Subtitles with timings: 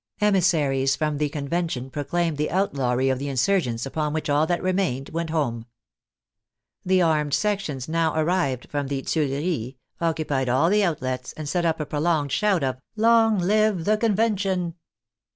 [0.19, 4.63] Emis saries from the Convention proclaimed the outlawry of the insurgents, upon which all that
[4.63, 5.67] remained went home.
[6.83, 11.79] The armed sections now arrived from the Tuileries, occupied all the outlets, and set up
[11.79, 14.73] a prolonged shout of" Long live the Convention